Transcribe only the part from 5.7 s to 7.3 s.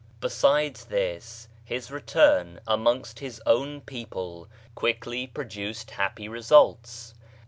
happy results.